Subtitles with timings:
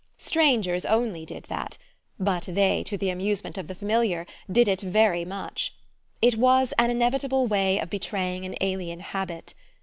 [0.17, 1.77] Strangers only did that;
[2.19, 5.75] but they, to the amusement of the familiar, did it very much:
[6.23, 9.53] it was an inevitable way of betraying an alien habit.